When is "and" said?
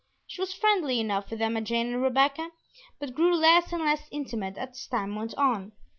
1.93-2.01, 3.71-3.83